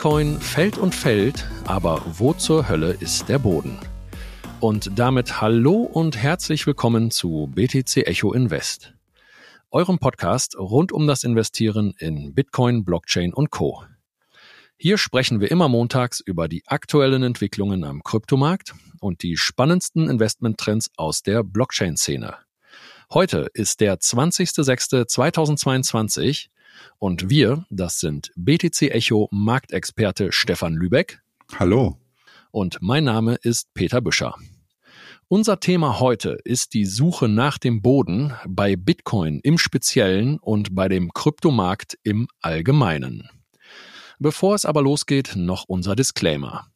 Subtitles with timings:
[0.00, 3.78] Bitcoin fällt und fällt, aber wo zur Hölle ist der Boden?
[4.58, 8.94] Und damit hallo und herzlich willkommen zu BTC Echo Invest,
[9.70, 13.84] eurem Podcast rund um das Investieren in Bitcoin, Blockchain und Co.
[14.78, 20.88] Hier sprechen wir immer montags über die aktuellen Entwicklungen am Kryptomarkt und die spannendsten Investmenttrends
[20.96, 22.38] aus der Blockchain-Szene.
[23.12, 26.46] Heute ist der 20.06.2022
[26.98, 31.20] und wir, das sind BTC Echo Marktexperte Stefan Lübeck.
[31.58, 31.98] Hallo.
[32.50, 34.34] Und mein Name ist Peter Büscher.
[35.28, 40.88] Unser Thema heute ist die Suche nach dem Boden bei Bitcoin im Speziellen und bei
[40.88, 43.28] dem Kryptomarkt im Allgemeinen.
[44.18, 46.66] Bevor es aber losgeht, noch unser Disclaimer.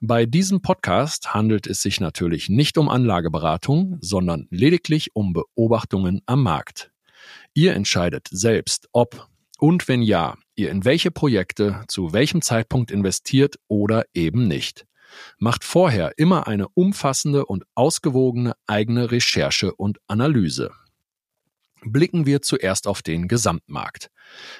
[0.00, 6.42] Bei diesem Podcast handelt es sich natürlich nicht um Anlageberatung, sondern lediglich um Beobachtungen am
[6.42, 6.92] Markt.
[7.54, 13.56] Ihr entscheidet selbst, ob und wenn ja, ihr in welche Projekte zu welchem Zeitpunkt investiert
[13.68, 14.86] oder eben nicht.
[15.38, 20.70] Macht vorher immer eine umfassende und ausgewogene eigene Recherche und Analyse.
[21.82, 24.10] Blicken wir zuerst auf den Gesamtmarkt.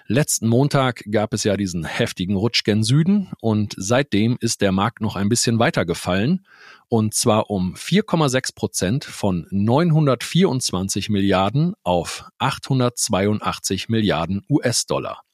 [0.06, 5.00] Letzten Montag gab es ja diesen heftigen Rutsch gen Süden und seitdem ist der Markt
[5.00, 6.46] noch ein bisschen weiter gefallen
[6.88, 15.25] und zwar um 4,6 Prozent von 924 Milliarden auf 882 Milliarden US-Dollar.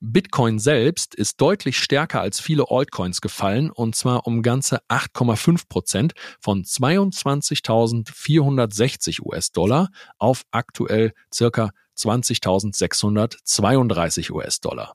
[0.00, 6.12] Bitcoin selbst ist deutlich stärker als viele Altcoins gefallen und zwar um ganze 8,5 Prozent
[6.40, 14.92] von 22.460 US-Dollar auf aktuell circa 20.632 US-Dollar.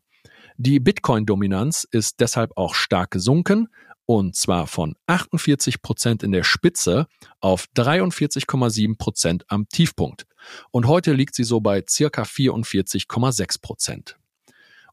[0.56, 3.68] Die Bitcoin-Dominanz ist deshalb auch stark gesunken
[4.06, 7.08] und zwar von 48 Prozent in der Spitze
[7.42, 10.26] auf 43,7 Prozent am Tiefpunkt.
[10.72, 14.18] Und heute liegt sie so bei circa 44,6 Prozent.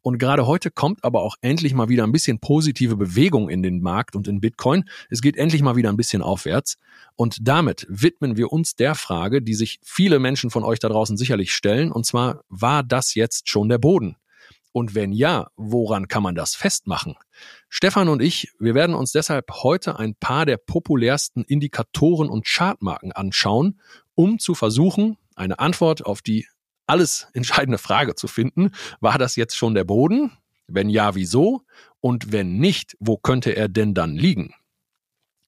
[0.03, 3.81] Und gerade heute kommt aber auch endlich mal wieder ein bisschen positive Bewegung in den
[3.83, 4.85] Markt und in Bitcoin.
[5.11, 6.77] Es geht endlich mal wieder ein bisschen aufwärts.
[7.17, 11.17] Und damit widmen wir uns der Frage, die sich viele Menschen von euch da draußen
[11.17, 11.93] sicherlich stellen.
[11.93, 14.17] Und zwar, war das jetzt schon der Boden?
[14.73, 17.17] Und wenn ja, woran kann man das festmachen?
[17.69, 23.13] Stefan und ich, wir werden uns deshalb heute ein paar der populärsten Indikatoren und Chartmarken
[23.13, 23.81] anschauen,
[24.15, 26.47] um zu versuchen, eine Antwort auf die
[26.91, 28.73] alles entscheidende Frage zu finden.
[29.01, 30.33] War das jetzt schon der Boden?
[30.67, 31.63] Wenn ja, wieso?
[32.01, 34.55] Und wenn nicht, wo könnte er denn dann liegen?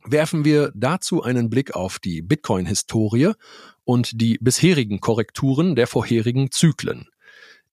[0.04, 3.32] Werfen wir dazu einen Blick auf die Bitcoin-Historie
[3.84, 7.08] und die bisherigen Korrekturen der vorherigen Zyklen.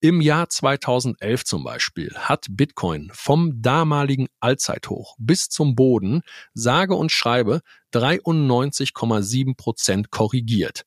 [0.01, 6.21] Im Jahr 2011 zum Beispiel hat Bitcoin vom damaligen Allzeithoch bis zum Boden
[6.53, 7.61] sage und schreibe
[7.93, 10.85] 93,7 Prozent korrigiert.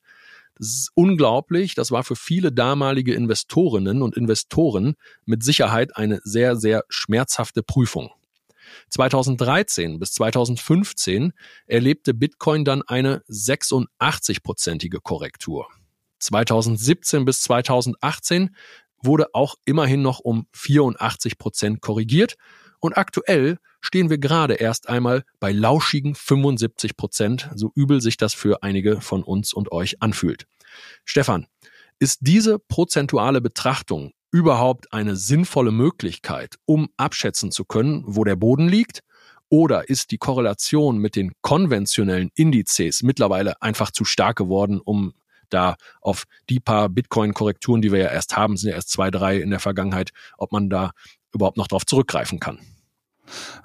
[0.55, 1.75] Das ist unglaublich.
[1.75, 8.11] Das war für viele damalige Investorinnen und Investoren mit Sicherheit eine sehr, sehr schmerzhafte Prüfung.
[8.89, 11.33] 2013 bis 2015
[11.65, 15.67] erlebte Bitcoin dann eine 86-prozentige Korrektur.
[16.19, 18.55] 2017 bis 2018
[19.01, 22.37] wurde auch immerhin noch um 84 Prozent korrigiert
[22.83, 28.33] und aktuell stehen wir gerade erst einmal bei lauschigen 75 Prozent, so übel sich das
[28.33, 30.47] für einige von uns und euch anfühlt.
[31.05, 31.47] Stefan,
[31.99, 38.67] ist diese prozentuale Betrachtung überhaupt eine sinnvolle Möglichkeit, um abschätzen zu können, wo der Boden
[38.67, 38.99] liegt?
[39.47, 45.13] Oder ist die Korrelation mit den konventionellen Indizes mittlerweile einfach zu stark geworden, um
[45.47, 49.37] da auf die paar Bitcoin-Korrekturen, die wir ja erst haben, sind ja erst zwei, drei
[49.37, 50.91] in der Vergangenheit, ob man da
[51.33, 52.59] überhaupt noch darauf zurückgreifen kann?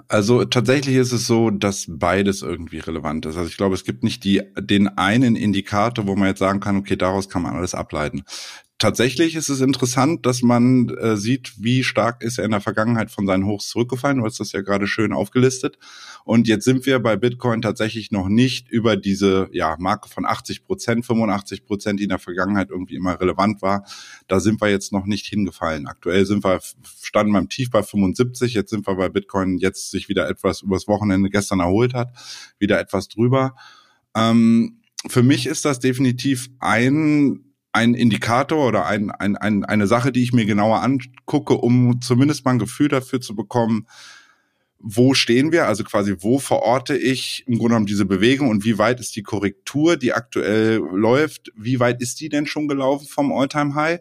[0.06, 3.36] Also tatsächlich ist es so, dass beides irgendwie relevant ist.
[3.36, 6.76] Also ich glaube, es gibt nicht die, den einen Indikator, wo man jetzt sagen kann,
[6.76, 8.24] okay, daraus kann man alles ableiten
[8.78, 13.10] tatsächlich ist es interessant, dass man äh, sieht, wie stark ist er in der Vergangenheit
[13.10, 14.18] von seinen Hochs zurückgefallen.
[14.18, 15.78] Du hast das ja gerade schön aufgelistet.
[16.24, 20.64] Und jetzt sind wir bei Bitcoin tatsächlich noch nicht über diese ja, Marke von 80
[20.64, 23.84] Prozent, 85 Prozent, die in der Vergangenheit irgendwie immer relevant war.
[24.28, 25.88] Da sind wir jetzt noch nicht hingefallen.
[25.88, 26.60] Aktuell sind wir,
[27.02, 28.54] standen beim Tief bei 75.
[28.54, 32.12] Jetzt sind wir bei Bitcoin jetzt sich wieder etwas übers Wochenende gestern erholt hat,
[32.58, 33.56] wieder etwas drüber.
[34.14, 37.47] Ähm, für mich ist das definitiv ein
[37.78, 42.44] ein Indikator oder ein, ein, ein, eine Sache, die ich mir genauer angucke, um zumindest
[42.44, 43.86] mal ein Gefühl dafür zu bekommen,
[44.80, 48.78] wo stehen wir, also quasi wo verorte ich im Grunde genommen diese Bewegung und wie
[48.78, 53.32] weit ist die Korrektur, die aktuell läuft, wie weit ist die denn schon gelaufen vom
[53.32, 54.00] Alltime high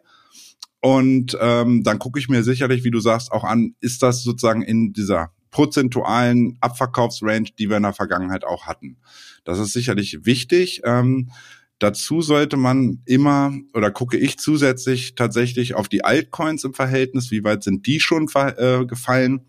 [0.80, 4.64] Und ähm, dann gucke ich mir sicherlich, wie du sagst, auch an, ist das sozusagen
[4.64, 8.98] in dieser prozentualen Abverkaufsrange, die wir in der Vergangenheit auch hatten.
[9.44, 10.82] Das ist sicherlich wichtig.
[10.84, 11.30] Ähm,
[11.80, 17.44] Dazu sollte man immer oder gucke ich zusätzlich tatsächlich auf die Altcoins im Verhältnis, wie
[17.44, 19.46] weit sind die schon äh, gefallen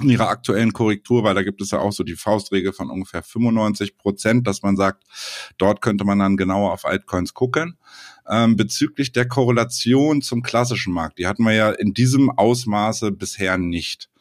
[0.00, 3.22] in ihrer aktuellen Korrektur, weil da gibt es ja auch so die Faustregel von ungefähr
[3.22, 5.04] 95 Prozent, dass man sagt,
[5.58, 7.78] dort könnte man dann genauer auf Altcoins gucken.
[8.28, 13.58] Ähm, bezüglich der Korrelation zum klassischen Markt, die hatten wir ja in diesem Ausmaße bisher
[13.58, 14.11] nicht.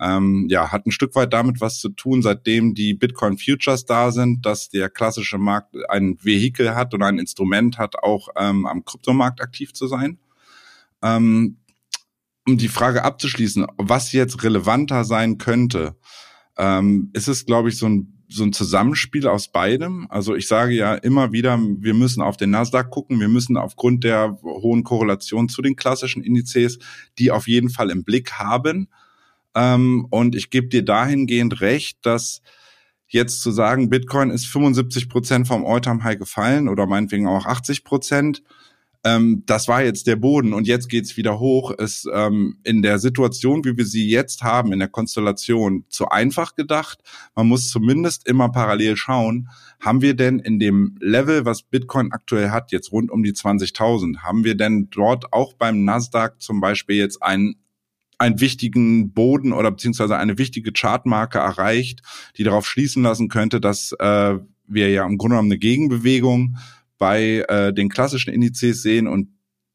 [0.00, 4.10] Ähm, ja, hat ein Stück weit damit was zu tun, seitdem die Bitcoin Futures da
[4.10, 8.84] sind, dass der klassische Markt ein Vehikel hat oder ein Instrument hat, auch ähm, am
[8.84, 10.18] Kryptomarkt aktiv zu sein.
[11.02, 11.58] Ähm,
[12.46, 15.96] um die Frage abzuschließen, was jetzt relevanter sein könnte,
[16.56, 20.06] ähm, ist es, glaube ich, so ein so ein Zusammenspiel aus beidem.
[20.10, 24.04] Also ich sage ja immer wieder, wir müssen auf den Nasdaq gucken, wir müssen aufgrund
[24.04, 26.78] der hohen Korrelation zu den klassischen Indizes
[27.18, 28.88] die auf jeden Fall im Blick haben.
[29.56, 32.42] Ähm, und ich gebe dir dahingehend recht, dass
[33.08, 38.42] jetzt zu sagen, Bitcoin ist 75 Prozent vom All-Time-High gefallen oder meinetwegen auch 80 Prozent,
[39.06, 42.98] ähm, das war jetzt der Boden und jetzt geht's wieder hoch, ist ähm, in der
[42.98, 46.98] Situation, wie wir sie jetzt haben, in der Konstellation, zu einfach gedacht.
[47.36, 49.48] Man muss zumindest immer parallel schauen,
[49.80, 54.18] haben wir denn in dem Level, was Bitcoin aktuell hat, jetzt rund um die 20.000,
[54.18, 57.54] haben wir denn dort auch beim Nasdaq zum Beispiel jetzt einen
[58.18, 62.02] einen wichtigen Boden oder beziehungsweise eine wichtige Chartmarke erreicht,
[62.36, 66.56] die darauf schließen lassen könnte, dass äh, wir ja im Grunde genommen eine Gegenbewegung
[66.98, 69.28] bei äh, den klassischen Indizes sehen und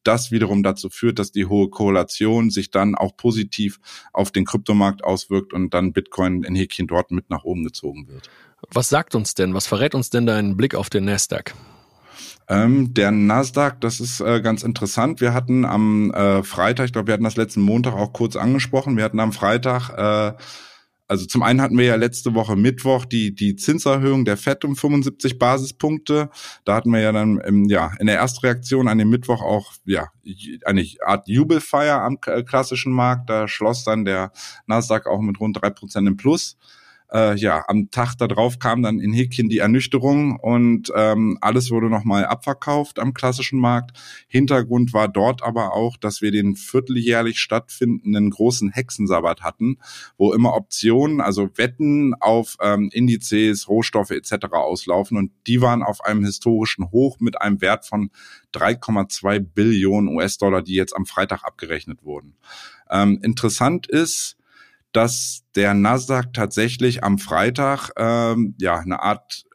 [0.03, 3.79] das wiederum dazu führt, dass die hohe Korrelation sich dann auch positiv
[4.13, 8.29] auf den Kryptomarkt auswirkt und dann Bitcoin in Häkchen dort mit nach oben gezogen wird.
[8.71, 11.53] Was sagt uns denn, was verrät uns denn dein Blick auf den Nasdaq?
[12.51, 15.21] Ähm, der Nasdaq, das ist äh, ganz interessant.
[15.21, 18.97] Wir hatten am äh, Freitag, ich glaube, wir hatten das letzten Montag auch kurz angesprochen.
[18.97, 20.37] Wir hatten am Freitag äh,
[21.07, 24.77] also zum einen hatten wir ja letzte Woche Mittwoch die, die Zinserhöhung der FED um
[24.77, 26.29] 75 Basispunkte.
[26.63, 30.07] Da hatten wir ja dann im, ja, in der Erstreaktion an dem Mittwoch auch ja,
[30.63, 33.29] eine Art Jubelfeier am klassischen Markt.
[33.29, 34.31] Da schloss dann der
[34.67, 36.55] Nasdaq auch mit rund drei Prozent im Plus
[37.13, 41.89] äh, ja, am Tag darauf kam dann in Häkchen die Ernüchterung und ähm, alles wurde
[41.89, 43.97] nochmal abverkauft am klassischen Markt.
[44.27, 49.77] Hintergrund war dort aber auch, dass wir den vierteljährlich stattfindenden großen Hexensabbat hatten,
[50.17, 54.47] wo immer Optionen, also Wetten auf ähm, Indizes, Rohstoffe etc.
[54.51, 58.09] auslaufen und die waren auf einem historischen Hoch mit einem Wert von
[58.53, 62.35] 3,2 Billionen US-Dollar, die jetzt am Freitag abgerechnet wurden.
[62.89, 64.37] Ähm, interessant ist,
[64.91, 69.45] dass der Nasdaq tatsächlich am Freitag ähm, ja eine Art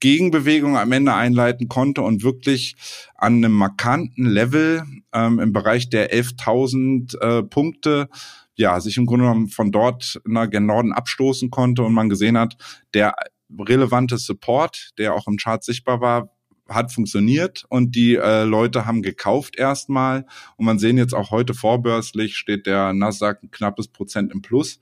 [0.00, 2.74] Gegenbewegung am Ende einleiten konnte und wirklich
[3.14, 4.82] an einem markanten Level
[5.12, 8.08] ähm, im Bereich der 11.000 äh, Punkte
[8.56, 12.36] ja sich im Grunde genommen von dort nach gen Norden abstoßen konnte und man gesehen
[12.36, 12.56] hat,
[12.94, 13.14] der
[13.56, 16.30] relevante Support, der auch im Chart sichtbar war,
[16.68, 20.26] hat funktioniert und die äh, Leute haben gekauft erstmal.
[20.56, 24.80] Und man sehen jetzt auch heute vorbörslich steht der Nasdaq ein knappes Prozent im Plus.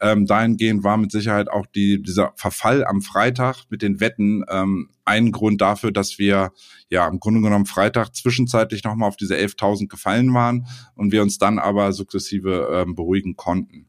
[0.00, 4.90] Ähm, dahingehend war mit Sicherheit auch die, dieser Verfall am Freitag mit den Wetten ähm,
[5.04, 6.52] ein Grund dafür, dass wir
[6.88, 11.38] ja im Grunde genommen Freitag zwischenzeitlich nochmal auf diese 11.000 gefallen waren und wir uns
[11.38, 13.86] dann aber sukzessive ähm, beruhigen konnten.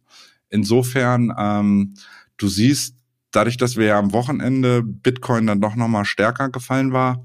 [0.49, 1.95] Insofern, ähm,
[2.37, 2.95] du siehst,
[3.35, 7.23] dadurch, dass wir ja am Wochenende Bitcoin dann doch nochmal stärker gefallen war,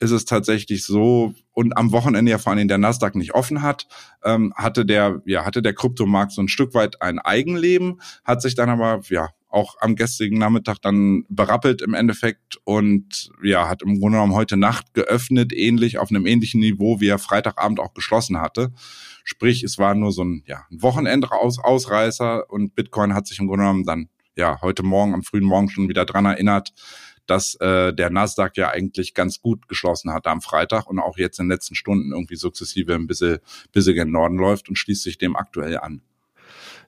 [0.00, 3.86] ist es tatsächlich so, und am Wochenende ja vor allem der Nasdaq nicht offen hat,
[4.24, 8.54] ähm, hatte der, ja, hatte der Kryptomarkt so ein Stück weit ein Eigenleben, hat sich
[8.54, 14.00] dann aber, ja, auch am gestrigen Nachmittag dann berappelt im Endeffekt und ja, hat im
[14.00, 18.40] Grunde genommen heute Nacht geöffnet, ähnlich auf einem ähnlichen Niveau, wie er Freitagabend auch geschlossen
[18.40, 18.72] hatte.
[19.22, 23.62] Sprich, es war nur so ein, ja, ein Wochenendausreißer und Bitcoin hat sich im Grunde
[23.62, 26.72] genommen dann ja heute Morgen, am frühen Morgen schon wieder dran erinnert,
[27.26, 31.38] dass äh, der Nasdaq ja eigentlich ganz gut geschlossen hatte am Freitag und auch jetzt
[31.38, 33.38] in den letzten Stunden irgendwie sukzessive ein bisschen,
[33.72, 36.02] bisschen gen Norden läuft und schließt sich dem aktuell an.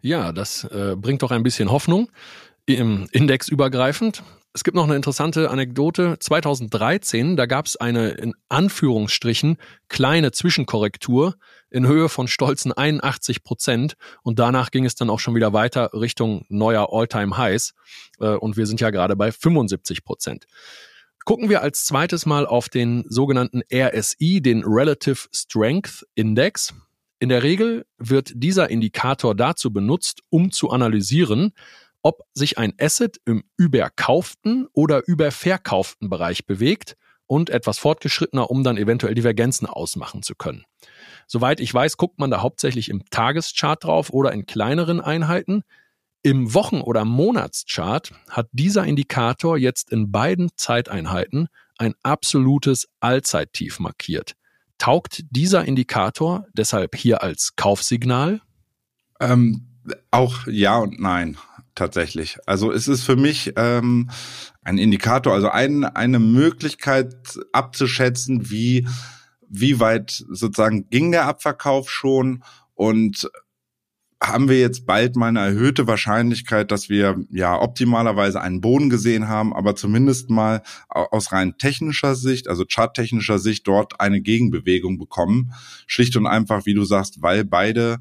[0.02, 2.10] Ja, das äh, bringt doch ein bisschen Hoffnung.
[2.66, 4.22] Im Index übergreifend.
[4.52, 6.16] Es gibt noch eine interessante Anekdote.
[6.18, 11.36] 2013, da gab es eine in Anführungsstrichen kleine Zwischenkorrektur
[11.70, 15.90] in Höhe von stolzen 81 Prozent und danach ging es dann auch schon wieder weiter
[15.92, 17.74] Richtung neuer All-Time-Highs
[18.20, 20.46] äh, und wir sind ja gerade bei 75 Prozent.
[21.24, 26.72] Gucken wir als zweites mal auf den sogenannten RSI, den Relative Strength Index.
[27.18, 31.52] In der Regel wird dieser Indikator dazu benutzt, um zu analysieren,
[32.02, 36.96] ob sich ein Asset im überkauften oder überverkauften Bereich bewegt
[37.26, 40.64] und etwas fortgeschrittener, um dann eventuell Divergenzen ausmachen zu können.
[41.26, 45.62] Soweit ich weiß, guckt man da hauptsächlich im Tageschart drauf oder in kleineren Einheiten.
[46.22, 54.32] Im Wochen- oder Monatschart hat dieser Indikator jetzt in beiden Zeiteinheiten ein absolutes Allzeittief markiert.
[54.78, 58.40] Taugt dieser Indikator deshalb hier als Kaufsignal?
[59.20, 59.68] Ähm,
[60.10, 61.36] Auch ja und nein
[61.76, 62.38] tatsächlich.
[62.46, 64.10] Also es ist für mich ähm,
[64.62, 68.88] ein Indikator, also ein, eine Möglichkeit abzuschätzen, wie
[69.48, 72.42] wie weit sozusagen ging der Abverkauf schon
[72.74, 73.28] und
[74.22, 79.28] haben wir jetzt bald mal eine erhöhte Wahrscheinlichkeit, dass wir ja optimalerweise einen Boden gesehen
[79.28, 85.52] haben, aber zumindest mal aus rein technischer Sicht, also charttechnischer Sicht, dort eine Gegenbewegung bekommen.
[85.86, 87.98] Schlicht und einfach, wie du sagst, weil beide,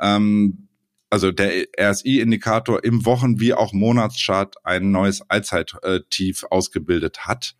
[0.00, 0.68] ähm,
[1.10, 7.56] also der RSI-Indikator im Wochen- wie auch Monatschart ein neues Allzeittief ausgebildet hat.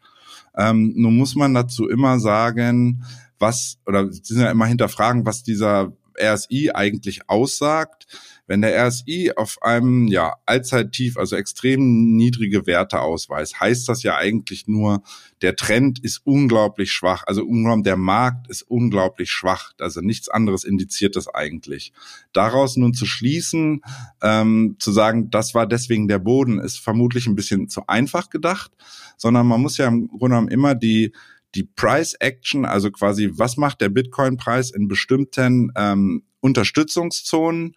[0.57, 3.05] Ähm, nun muss man dazu immer sagen,
[3.39, 8.07] was, oder sie sind ja immer hinterfragen, was dieser RSI eigentlich aussagt.
[8.47, 14.17] Wenn der RSI auf einem ja Allzeittief, also extrem niedrige Werte ausweist, heißt das ja
[14.17, 15.03] eigentlich nur,
[15.43, 17.25] der Trend ist unglaublich schwach.
[17.27, 17.45] Also
[17.83, 19.73] der Markt ist unglaublich schwach.
[19.79, 21.93] Also nichts anderes indiziert das eigentlich.
[22.33, 23.83] Daraus nun zu schließen,
[24.23, 28.73] ähm, zu sagen, das war deswegen der Boden, ist vermutlich ein bisschen zu einfach gedacht,
[29.19, 31.13] sondern man muss ja im Grunde genommen immer die
[31.55, 37.75] die Price Action, also quasi, was macht der Bitcoin-Preis in bestimmten ähm, Unterstützungszonen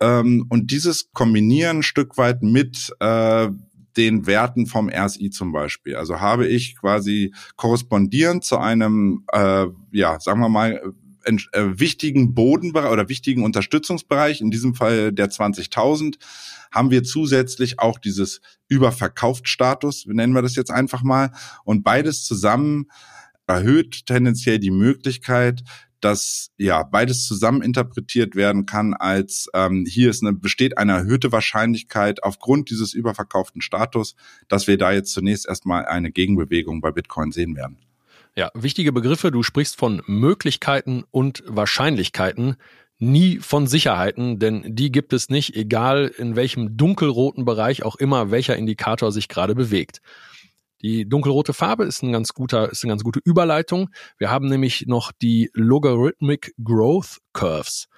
[0.00, 3.48] ähm, und dieses kombinieren Stück weit mit äh,
[3.96, 5.96] den Werten vom RSI zum Beispiel.
[5.96, 10.80] Also habe ich quasi korrespondierend zu einem, äh, ja, sagen wir mal,
[11.30, 16.16] wichtigen Bodenbereich oder wichtigen Unterstützungsbereich, in diesem Fall der 20.000,
[16.72, 21.32] haben wir zusätzlich auch dieses Überverkauft-Status, nennen wir das jetzt einfach mal.
[21.64, 22.86] Und beides zusammen
[23.46, 25.62] erhöht tendenziell die Möglichkeit,
[26.00, 31.32] dass ja beides zusammen interpretiert werden kann als ähm, hier ist eine, besteht eine erhöhte
[31.32, 34.14] Wahrscheinlichkeit aufgrund dieses überverkauften Status,
[34.46, 37.78] dass wir da jetzt zunächst erstmal eine Gegenbewegung bei Bitcoin sehen werden.
[38.38, 39.32] Ja, wichtige Begriffe.
[39.32, 42.54] Du sprichst von Möglichkeiten und Wahrscheinlichkeiten
[43.00, 48.30] nie von Sicherheiten, denn die gibt es nicht, egal in welchem dunkelroten Bereich auch immer
[48.30, 50.02] welcher Indikator sich gerade bewegt.
[50.82, 53.90] Die dunkelrote Farbe ist ein ganz guter, ist eine ganz gute Überleitung.
[54.18, 57.88] Wir haben nämlich noch die Logarithmic Growth Curves.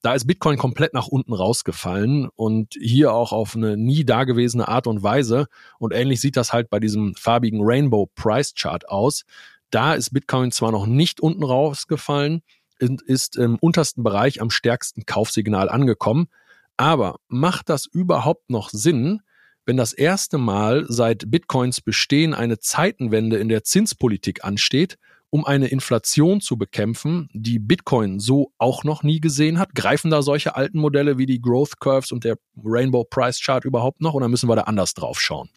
[0.00, 4.86] Da ist Bitcoin komplett nach unten rausgefallen und hier auch auf eine nie dagewesene Art
[4.86, 5.46] und Weise.
[5.80, 9.24] Und ähnlich sieht das halt bei diesem farbigen Rainbow Price Chart aus.
[9.70, 12.42] Da ist Bitcoin zwar noch nicht unten rausgefallen,
[12.78, 16.28] ist im untersten Bereich am stärksten Kaufsignal angekommen.
[16.76, 19.20] Aber macht das überhaupt noch Sinn,
[19.66, 24.96] wenn das erste Mal seit Bitcoins Bestehen eine Zeitenwende in der Zinspolitik ansteht,
[25.28, 29.74] um eine Inflation zu bekämpfen, die Bitcoin so auch noch nie gesehen hat?
[29.74, 34.00] Greifen da solche alten Modelle wie die Growth Curves und der Rainbow Price Chart überhaupt
[34.00, 35.50] noch oder müssen wir da anders drauf schauen?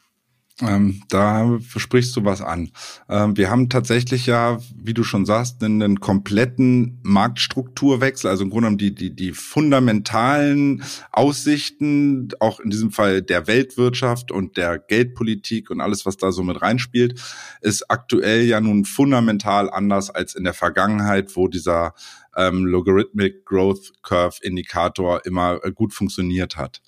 [0.60, 2.72] Ähm, da sprichst du was an.
[3.10, 8.50] Ähm, wir haben tatsächlich ja, wie du schon sagst, einen, einen, kompletten Marktstrukturwechsel, also im
[8.50, 14.78] Grunde genommen die, die, die fundamentalen Aussichten, auch in diesem Fall der Weltwirtschaft und der
[14.78, 17.20] Geldpolitik und alles, was da so mit reinspielt,
[17.62, 21.94] ist aktuell ja nun fundamental anders als in der Vergangenheit, wo dieser
[22.36, 26.82] ähm, Logarithmic Growth Curve Indikator immer äh, gut funktioniert hat.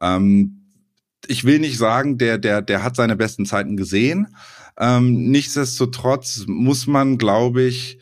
[0.00, 0.67] Ähm,
[1.26, 4.28] ich will nicht sagen, der, der, der hat seine besten Zeiten gesehen.
[4.78, 7.98] Ähm, nichtsdestotrotz muss man, glaube ich,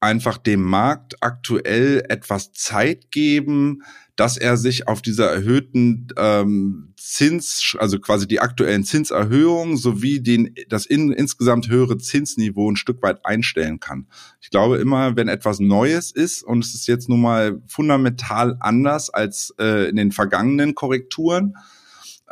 [0.00, 3.82] einfach dem Markt aktuell etwas Zeit geben,
[4.16, 10.54] dass er sich auf dieser erhöhten ähm, Zins, also quasi die aktuellen Zinserhöhungen sowie den,
[10.68, 14.06] das in, insgesamt höhere Zinsniveau ein Stück weit einstellen kann.
[14.40, 19.08] Ich glaube immer, wenn etwas Neues ist und es ist jetzt nun mal fundamental anders
[19.08, 21.54] als äh, in den vergangenen Korrekturen,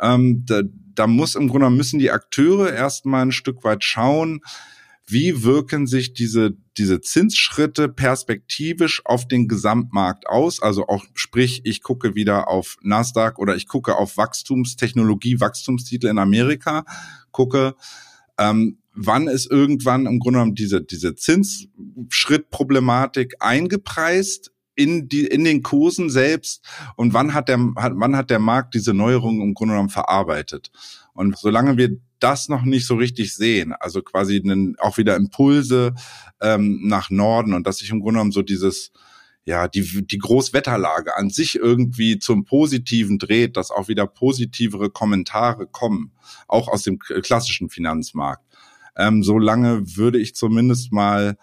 [0.01, 0.61] ähm, da,
[0.95, 4.41] da muss im Grunde müssen die Akteure erstmal ein Stück weit schauen,
[5.11, 10.61] wie wirken sich diese, diese Zinsschritte perspektivisch auf den Gesamtmarkt aus?
[10.61, 16.17] Also auch, sprich, ich gucke wieder auf Nasdaq oder ich gucke auf Wachstumstechnologie, Wachstumstitel in
[16.17, 16.85] Amerika,
[17.31, 17.75] gucke,
[18.37, 25.63] ähm, wann ist irgendwann im Grunde genommen diese, diese Zinsschrittproblematik eingepreist in die in den
[25.63, 29.73] Kursen selbst und wann hat der hat, wann hat der Markt diese Neuerungen im Grunde
[29.73, 30.71] genommen verarbeitet
[31.13, 35.93] und solange wir das noch nicht so richtig sehen, also quasi einen, auch wieder Impulse
[36.39, 38.91] ähm, nach Norden und dass sich im Grunde genommen so dieses
[39.43, 45.65] ja, die, die Großwetterlage an sich irgendwie zum Positiven dreht, dass auch wieder positivere Kommentare
[45.65, 46.11] kommen,
[46.47, 48.43] auch aus dem klassischen Finanzmarkt.
[48.95, 51.37] Ähm, solange würde ich zumindest mal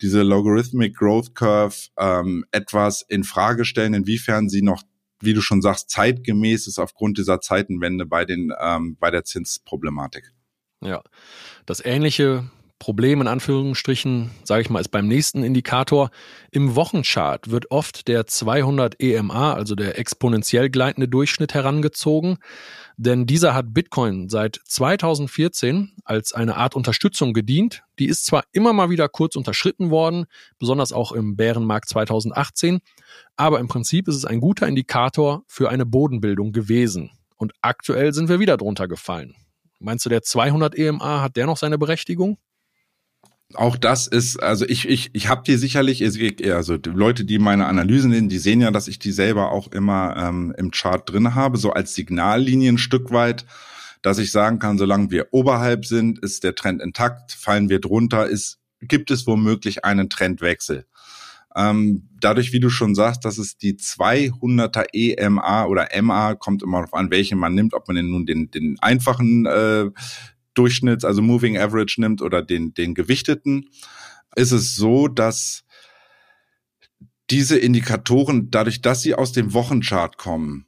[0.00, 4.82] diese Logarithmic Growth Curve ähm, etwas in Frage stellen, inwiefern sie noch,
[5.20, 10.32] wie du schon sagst, zeitgemäß ist aufgrund dieser Zeitenwende bei den ähm, bei der Zinsproblematik.
[10.80, 11.02] Ja,
[11.66, 16.10] das ähnliche Problem in Anführungsstrichen, sage ich mal, ist beim nächsten Indikator.
[16.50, 22.36] Im Wochenchart wird oft der 200 EMA, also der exponentiell gleitende Durchschnitt, herangezogen.
[22.96, 27.82] Denn dieser hat Bitcoin seit 2014 als eine Art Unterstützung gedient.
[27.98, 30.26] Die ist zwar immer mal wieder kurz unterschritten worden,
[30.58, 32.80] besonders auch im Bärenmarkt 2018,
[33.36, 37.10] aber im Prinzip ist es ein guter Indikator für eine Bodenbildung gewesen.
[37.36, 39.34] Und aktuell sind wir wieder drunter gefallen.
[39.80, 42.38] Meinst du, der 200 EMA hat der noch seine Berechtigung?
[43.56, 46.02] Auch das ist, also ich, ich, ich habe die sicherlich,
[46.52, 49.72] also die Leute, die meine Analysen sehen, die sehen ja, dass ich die selber auch
[49.72, 53.44] immer ähm, im Chart drin habe, so als Signallinie Stück weit,
[54.02, 58.26] dass ich sagen kann, solange wir oberhalb sind, ist der Trend intakt, fallen wir drunter,
[58.26, 60.86] ist, gibt es womöglich einen Trendwechsel.
[61.56, 66.78] Ähm, dadurch, wie du schon sagst, dass es die 200er EMA oder MA, kommt immer
[66.78, 69.90] darauf an, welche man nimmt, ob man denn nun den, den einfachen äh,
[70.54, 73.68] Durchschnitts, also Moving Average nimmt oder den, den gewichteten,
[74.36, 75.64] ist es so, dass
[77.30, 80.66] diese Indikatoren, dadurch, dass sie aus dem Wochenchart kommen,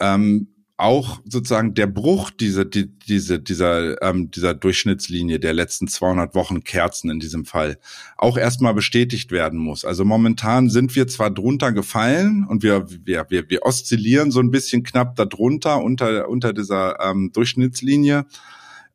[0.00, 0.48] ähm,
[0.82, 6.64] auch sozusagen der Bruch dieser, die, diese, dieser, ähm, dieser Durchschnittslinie der letzten 200 Wochen
[6.64, 7.78] Kerzen in diesem Fall
[8.16, 9.84] auch erstmal bestätigt werden muss.
[9.84, 14.50] Also momentan sind wir zwar drunter gefallen und wir, wir, wir, wir oszillieren so ein
[14.50, 18.26] bisschen knapp darunter unter, unter dieser ähm, Durchschnittslinie,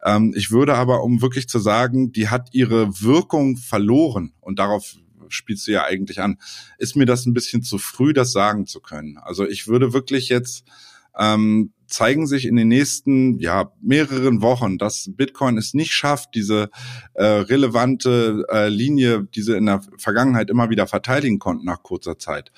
[0.08, 4.96] ähm, ich würde aber, um wirklich zu sagen, die hat ihre Wirkung verloren und darauf
[5.28, 6.38] spielst du ja eigentlich an,
[6.78, 9.18] ist mir das ein bisschen zu früh, das sagen zu können.
[9.18, 10.64] Also ich würde wirklich jetzt
[11.20, 16.70] ähm, zeigen sich in den nächsten ja mehreren Wochen, dass Bitcoin es nicht schafft, diese
[17.14, 22.18] äh, relevante äh, Linie, die sie in der Vergangenheit immer wieder verteidigen konnten nach kurzer
[22.18, 22.54] Zeit,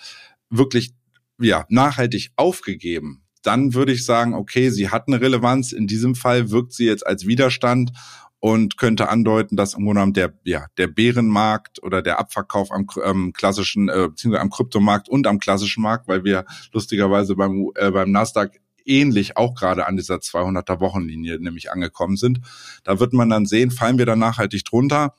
[0.52, 0.94] wirklich
[1.40, 5.72] ja nachhaltig aufgegeben dann würde ich sagen, okay, sie hat eine Relevanz.
[5.72, 7.92] In diesem Fall wirkt sie jetzt als Widerstand
[8.40, 12.88] und könnte andeuten, dass im Grunde genommen der, ja, der Bärenmarkt oder der Abverkauf am
[13.04, 17.92] ähm, klassischen, äh, beziehungsweise am Kryptomarkt und am klassischen Markt, weil wir lustigerweise beim, äh,
[17.92, 22.40] beim Nasdaq ähnlich auch gerade an dieser 200er Wochenlinie nämlich angekommen sind.
[22.84, 25.14] Da wird man dann sehen, fallen wir da nachhaltig drunter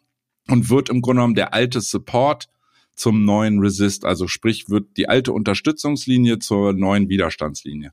[0.48, 2.48] und wird im Grunde genommen der alte Support
[2.94, 4.04] zum neuen Resist.
[4.04, 7.92] Also sprich, wird die alte Unterstützungslinie zur neuen Widerstandslinie.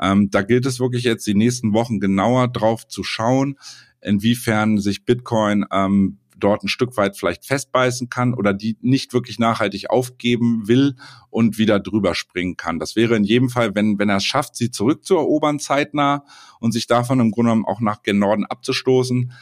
[0.00, 3.58] Ähm, da gilt es wirklich jetzt die nächsten Wochen genauer drauf zu schauen,
[4.00, 9.38] inwiefern sich Bitcoin ähm, dort ein Stück weit vielleicht festbeißen kann oder die nicht wirklich
[9.38, 10.96] nachhaltig aufgeben will
[11.30, 12.78] und wieder drüber springen kann.
[12.78, 16.24] Das wäre in jedem Fall, wenn, wenn er es schafft, sie zurückzuerobern zeitnah
[16.60, 19.32] und sich davon im Grunde genommen auch nach gen Norden abzustoßen,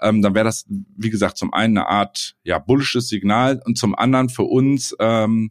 [0.00, 3.94] ähm, dann wäre das, wie gesagt, zum einen eine Art ja bullisches Signal und zum
[3.94, 5.50] anderen für uns ähm,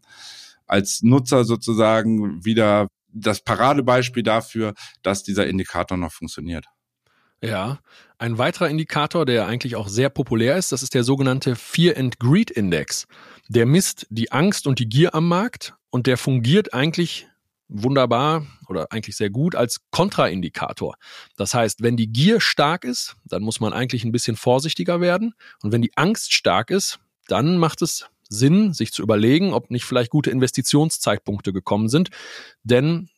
[0.67, 6.65] als Nutzer sozusagen wieder das Paradebeispiel dafür, dass dieser Indikator noch funktioniert.
[7.43, 7.79] Ja,
[8.17, 12.17] ein weiterer Indikator, der eigentlich auch sehr populär ist, das ist der sogenannte Fear and
[12.17, 13.05] Greed Index.
[13.49, 17.27] Der misst die Angst und die Gier am Markt und der fungiert eigentlich
[17.73, 20.95] wunderbar oder eigentlich sehr gut als Kontraindikator.
[21.35, 25.33] Das heißt, wenn die Gier stark ist, dann muss man eigentlich ein bisschen vorsichtiger werden.
[25.61, 29.85] Und wenn die Angst stark ist, dann macht es Sinn, sich zu überlegen, ob nicht
[29.85, 32.09] vielleicht gute Investitionszeitpunkte gekommen sind.
[32.63, 33.09] Denn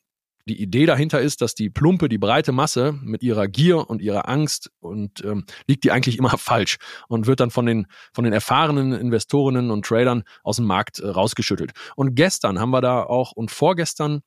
[0.48, 4.30] die Idee dahinter ist, dass die plumpe, die breite Masse mit ihrer Gier und ihrer
[4.30, 8.34] Angst und ähm, liegt die eigentlich immer falsch und wird dann von den von den
[8.34, 11.72] erfahrenen Investorinnen und Tradern aus dem Markt äh, rausgeschüttelt.
[11.96, 14.22] Und gestern haben wir da auch und vorgestern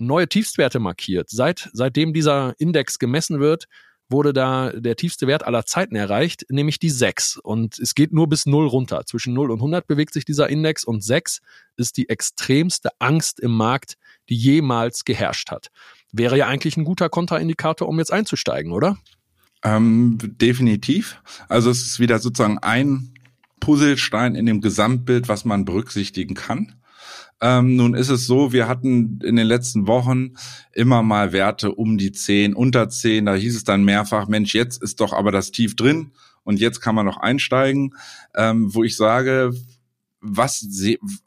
[0.00, 1.30] neue Tiefstwerte markiert.
[1.30, 3.66] Seit, seitdem dieser Index gemessen wird,
[4.10, 7.36] wurde da der tiefste Wert aller Zeiten erreicht, nämlich die 6.
[7.36, 9.04] Und es geht nur bis 0 runter.
[9.06, 11.40] Zwischen 0 und 100 bewegt sich dieser Index und 6
[11.76, 13.94] ist die extremste Angst im Markt,
[14.28, 15.68] die jemals geherrscht hat.
[16.12, 18.98] Wäre ja eigentlich ein guter Kontraindikator, um jetzt einzusteigen, oder?
[19.62, 21.22] Ähm, definitiv.
[21.48, 23.14] Also es ist wieder sozusagen ein
[23.60, 26.79] Puzzlestein in dem Gesamtbild, was man berücksichtigen kann.
[27.40, 30.34] Ähm, nun ist es so, wir hatten in den letzten Wochen
[30.72, 33.26] immer mal Werte um die 10, unter 10.
[33.26, 36.12] Da hieß es dann mehrfach, Mensch, jetzt ist doch aber das Tief drin
[36.44, 37.94] und jetzt kann man noch einsteigen,
[38.34, 39.52] ähm, wo ich sage,
[40.20, 40.60] was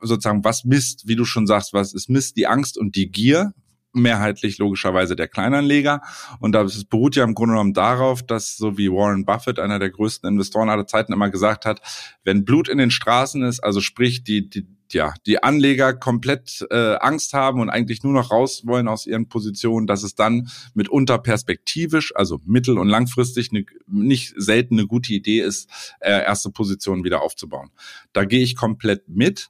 [0.01, 3.53] sozusagen, was misst, wie du schon sagst, was ist misst die Angst und die Gier,
[3.93, 6.01] mehrheitlich logischerweise der Kleinanleger.
[6.39, 9.91] Und das beruht ja im Grunde genommen darauf, dass so wie Warren Buffett, einer der
[9.91, 11.81] größten Investoren aller Zeiten, immer gesagt hat,
[12.23, 16.95] wenn Blut in den Straßen ist, also sprich die, die, ja, die Anleger komplett äh,
[16.95, 21.17] Angst haben und eigentlich nur noch raus wollen aus ihren Positionen, dass es dann mitunter
[21.17, 27.03] perspektivisch, also mittel- und langfristig eine, nicht selten eine gute Idee ist, äh, erste Positionen
[27.03, 27.71] wieder aufzubauen.
[28.13, 29.49] Da gehe ich komplett mit.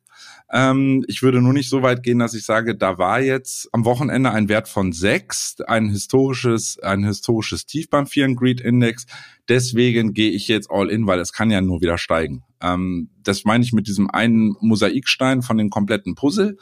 [0.51, 3.85] Ähm, ich würde nur nicht so weit gehen, dass ich sage, da war jetzt am
[3.85, 9.05] Wochenende ein Wert von sechs, ein historisches, ein historisches Tief beim Fear and Greed Index.
[9.49, 12.43] Deswegen gehe ich jetzt all in, weil es kann ja nur wieder steigen.
[12.61, 16.57] Ähm, das meine ich mit diesem einen Mosaikstein von dem kompletten Puzzle.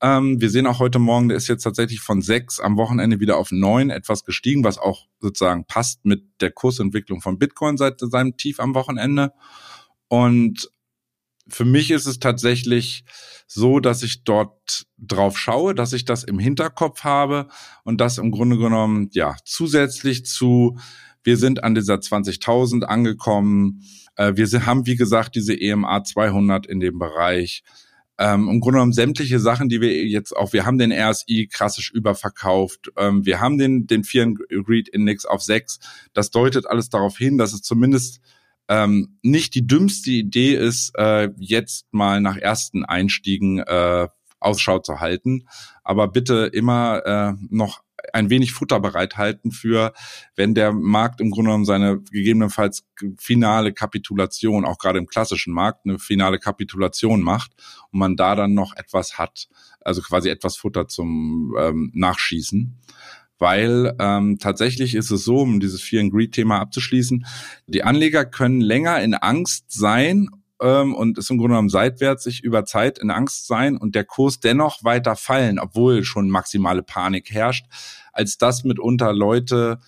[0.00, 3.36] Ähm, wir sehen auch heute Morgen, der ist jetzt tatsächlich von sechs am Wochenende wieder
[3.36, 8.36] auf neun etwas gestiegen, was auch sozusagen passt mit der Kursentwicklung von Bitcoin seit seinem
[8.36, 9.32] Tief am Wochenende.
[10.08, 10.70] Und
[11.48, 13.04] für mich ist es tatsächlich
[13.46, 17.48] so, dass ich dort drauf schaue, dass ich das im Hinterkopf habe
[17.84, 20.78] und das im Grunde genommen, ja, zusätzlich zu,
[21.24, 23.82] wir sind an dieser 20.000 angekommen,
[24.16, 27.62] äh, wir haben, wie gesagt, diese EMA 200 in dem Bereich,
[28.18, 31.92] ähm, im Grunde genommen sämtliche Sachen, die wir jetzt auch, wir haben den RSI krassisch
[31.92, 35.78] überverkauft, ähm, wir haben den, den Fear and Greed Index auf sechs.
[36.12, 38.20] Das deutet alles darauf hin, dass es zumindest
[38.68, 44.08] ähm, nicht die dümmste Idee ist, äh, jetzt mal nach ersten Einstiegen äh,
[44.40, 45.48] Ausschau zu halten.
[45.82, 49.92] Aber bitte immer äh, noch ein wenig Futter bereithalten für,
[50.36, 52.84] wenn der Markt im Grunde genommen seine gegebenenfalls
[53.18, 57.52] finale Kapitulation, auch gerade im klassischen Markt, eine finale Kapitulation macht
[57.90, 59.48] und man da dann noch etwas hat,
[59.80, 62.78] also quasi etwas Futter zum ähm, Nachschießen.
[63.38, 67.24] Weil ähm, tatsächlich ist es so, um dieses Fear and Greed-Thema abzuschließen,
[67.66, 70.28] die Anleger können länger in Angst sein
[70.60, 74.04] ähm, und ist im Grunde genommen seitwärts sich über Zeit in Angst sein und der
[74.04, 77.66] Kurs dennoch weiter fallen, obwohl schon maximale Panik herrscht,
[78.12, 79.78] als dass mitunter Leute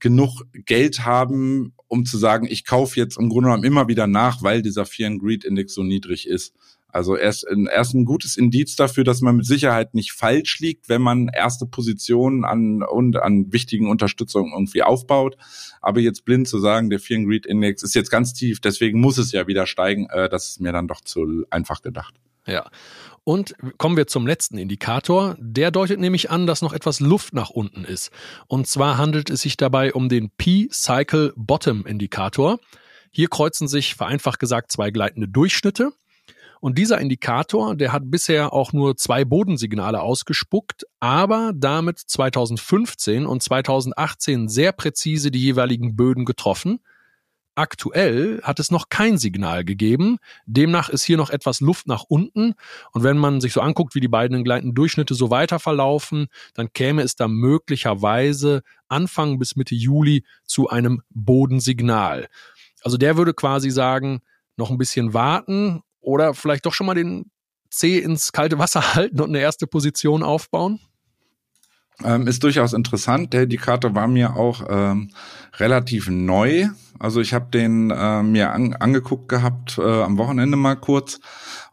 [0.00, 4.42] genug Geld haben, um zu sagen, ich kaufe jetzt im Grunde genommen immer wieder nach,
[4.42, 6.54] weil dieser Fear and Greed Index so niedrig ist.
[6.90, 10.58] Also er ist, er ist ein gutes Indiz dafür, dass man mit Sicherheit nicht falsch
[10.58, 15.36] liegt, wenn man erste Positionen an, und an wichtigen Unterstützungen irgendwie aufbaut.
[15.82, 19.00] Aber jetzt blind zu sagen, der Fear and Greed Index ist jetzt ganz tief, deswegen
[19.00, 22.14] muss es ja wieder steigen, äh, das ist mir dann doch zu einfach gedacht.
[22.46, 22.70] Ja.
[23.22, 25.36] Und kommen wir zum letzten Indikator.
[25.38, 28.10] Der deutet nämlich an, dass noch etwas Luft nach unten ist.
[28.46, 32.58] Und zwar handelt es sich dabei um den P-Cycle Bottom Indikator.
[33.10, 35.92] Hier kreuzen sich vereinfacht gesagt zwei gleitende Durchschnitte.
[36.60, 43.42] Und dieser Indikator, der hat bisher auch nur zwei Bodensignale ausgespuckt, aber damit 2015 und
[43.42, 46.80] 2018 sehr präzise die jeweiligen Böden getroffen.
[47.58, 50.18] Aktuell hat es noch kein Signal gegeben.
[50.46, 52.54] Demnach ist hier noch etwas Luft nach unten.
[52.92, 56.72] Und wenn man sich so anguckt, wie die beiden entgleitenden Durchschnitte so weiter verlaufen, dann
[56.72, 62.28] käme es da möglicherweise Anfang bis Mitte Juli zu einem Bodensignal.
[62.84, 64.20] Also der würde quasi sagen,
[64.56, 67.30] noch ein bisschen warten oder vielleicht doch schon mal den
[67.70, 70.80] C ins kalte Wasser halten und eine erste Position aufbauen?
[72.04, 73.32] Ähm, ist durchaus interessant.
[73.32, 75.10] Der Indikator war mir auch ähm,
[75.56, 76.68] relativ neu.
[76.98, 81.18] Also ich habe den äh, mir an, angeguckt gehabt äh, am Wochenende mal kurz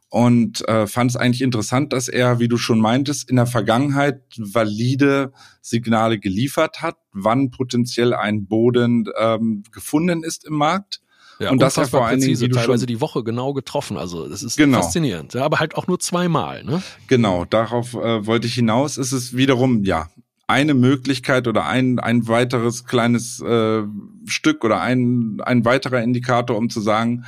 [0.10, 4.22] und äh, fand es eigentlich interessant, dass er, wie du schon meintest, in der Vergangenheit
[4.38, 11.02] valide Signale geliefert hat, wann potenziell ein Boden ähm, gefunden ist im Markt.
[11.39, 13.98] Ja, und das ja vor allen Dingen, wie teilweise die Woche genau getroffen.
[13.98, 14.82] Also das ist genau.
[14.82, 15.34] faszinierend.
[15.34, 16.63] Ja, aber halt auch nur zweimal.
[16.63, 16.82] Ne?
[17.08, 18.98] Genau, darauf äh, wollte ich hinaus.
[18.98, 20.10] Es ist wiederum ja
[20.48, 23.84] eine Möglichkeit oder ein ein weiteres kleines äh,
[24.26, 27.26] Stück oder ein ein weiterer Indikator, um zu sagen,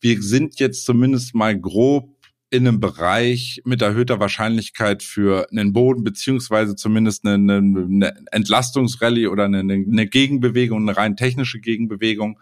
[0.00, 2.15] wir sind jetzt zumindest mal grob
[2.50, 9.46] in einem Bereich mit erhöhter Wahrscheinlichkeit für einen Boden beziehungsweise zumindest eine, eine Entlastungsrallye oder
[9.46, 12.38] eine, eine, Gegenbewegung, eine rein technische Gegenbewegung.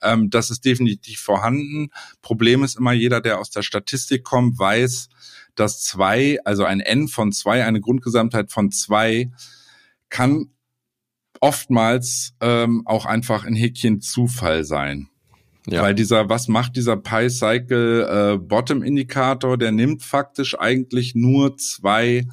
[0.00, 1.90] Ähm, das ist definitiv vorhanden.
[2.22, 5.10] Problem ist immer, jeder, der aus der Statistik kommt, weiß,
[5.54, 9.30] dass zwei, also ein N von zwei, eine Grundgesamtheit von zwei,
[10.08, 10.50] kann
[11.40, 15.08] oftmals ähm, auch einfach ein Häkchen Zufall sein.
[15.66, 15.82] Ja.
[15.82, 19.56] Weil dieser, was macht dieser Pi-Cycle äh, Bottom-Indikator?
[19.56, 22.26] Der nimmt faktisch eigentlich nur zwei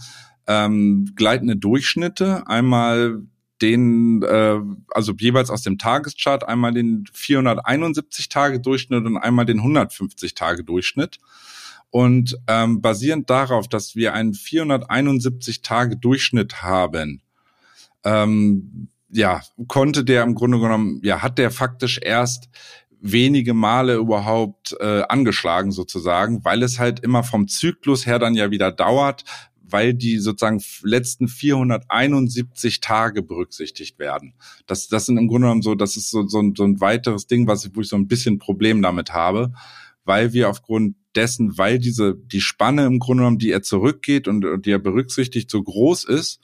[0.47, 2.47] ähm, gleitende Durchschnitte.
[2.47, 3.21] Einmal
[3.61, 4.57] den, äh,
[4.89, 11.19] also jeweils aus dem Tageschart, einmal den 471-Tage-Durchschnitt und einmal den 150-Tage-Durchschnitt.
[11.91, 17.21] Und ähm, basierend darauf, dass wir einen 471-Tage-Durchschnitt haben,
[18.03, 22.49] ähm, ja, konnte der im Grunde genommen, ja, hat der faktisch erst
[23.01, 28.51] wenige Male überhaupt äh, angeschlagen sozusagen, weil es halt immer vom Zyklus her dann ja
[28.51, 29.23] wieder dauert,
[29.71, 34.33] weil die sozusagen letzten 471 Tage berücksichtigt werden.
[34.65, 37.27] Das, das sind im Grunde genommen so, das ist so, so, ein, so ein weiteres
[37.27, 39.53] Ding, was ich, wo ich so ein bisschen Problem damit habe,
[40.03, 44.45] weil wir aufgrund dessen, weil diese, die Spanne im Grunde genommen, die er zurückgeht und,
[44.45, 46.39] und die er berücksichtigt, so groß ist,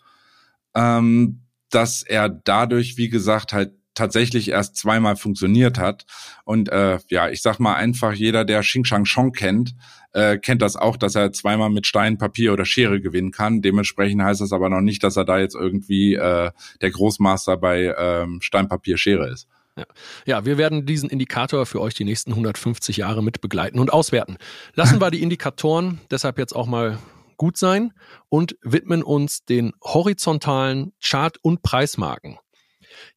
[0.76, 6.06] ähm, dass er dadurch, wie gesagt, halt tatsächlich erst zweimal funktioniert hat.
[6.44, 9.76] Und äh, ja, ich sag mal einfach, jeder, der Xing Shang Chong kennt,
[10.14, 13.62] äh, kennt das auch, dass er zweimal mit Stein, Papier oder Schere gewinnen kann.
[13.62, 17.94] Dementsprechend heißt das aber noch nicht, dass er da jetzt irgendwie äh, der Großmaster bei
[17.98, 19.48] ähm, Stein, Papier, Schere ist.
[19.78, 19.86] Ja.
[20.26, 24.38] ja, wir werden diesen Indikator für euch die nächsten 150 Jahre mit begleiten und auswerten.
[24.74, 26.98] Lassen wir die Indikatoren deshalb jetzt auch mal
[27.36, 27.92] gut sein
[28.30, 32.38] und widmen uns den horizontalen Chart- und Preismarken.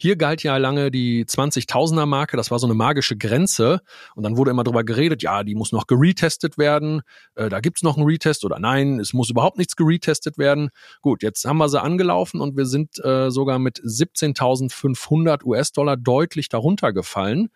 [0.01, 3.81] Hier galt ja lange die 20.000er Marke, das war so eine magische Grenze
[4.15, 7.03] und dann wurde immer drüber geredet, ja, die muss noch geretestet werden,
[7.35, 10.71] äh, da gibt's noch einen Retest oder nein, es muss überhaupt nichts geretestet werden.
[11.03, 16.49] Gut, jetzt haben wir sie angelaufen und wir sind äh, sogar mit 17.500 US-Dollar deutlich
[16.49, 17.49] darunter gefallen.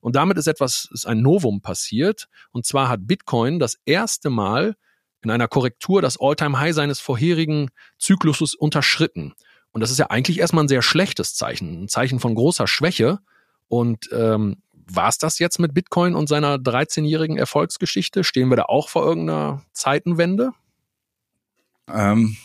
[0.00, 2.28] Und damit ist etwas, ist ein Novum passiert.
[2.52, 4.76] Und zwar hat Bitcoin das erste Mal
[5.22, 9.34] in einer Korrektur das All-Time-High seines vorherigen Zykluses unterschritten.
[9.72, 13.18] Und das ist ja eigentlich erstmal ein sehr schlechtes Zeichen, ein Zeichen von großer Schwäche.
[13.68, 18.24] Und ähm, war es das jetzt mit Bitcoin und seiner 13-jährigen Erfolgsgeschichte?
[18.24, 20.52] Stehen wir da auch vor irgendeiner Zeitenwende?
[21.88, 22.36] Ähm,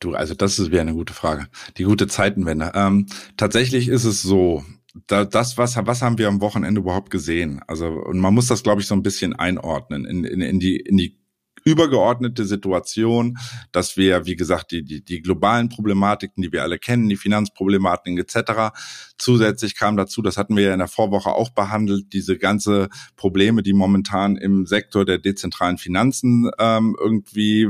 [0.00, 1.48] du, also das ist wieder eine gute Frage.
[1.76, 2.72] Die gute Zeitenwende.
[2.74, 3.06] Ähm,
[3.36, 4.64] tatsächlich ist es so,
[5.06, 7.60] da, das, was, was haben wir am Wochenende überhaupt gesehen?
[7.66, 10.76] Also, und man muss das, glaube ich, so ein bisschen einordnen in, in, in die,
[10.76, 11.18] in die
[11.66, 13.36] übergeordnete Situation,
[13.72, 18.18] dass wir, wie gesagt, die, die, die globalen Problematiken, die wir alle kennen, die Finanzproblematiken
[18.18, 18.72] etc.
[19.18, 23.64] Zusätzlich kam dazu, das hatten wir ja in der Vorwoche auch behandelt, diese ganze Probleme,
[23.64, 27.68] die momentan im Sektor der dezentralen Finanzen ähm, irgendwie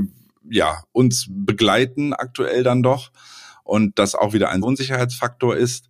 [0.48, 3.11] ja uns begleiten aktuell dann doch
[3.64, 5.88] und das auch wieder ein Unsicherheitsfaktor ist.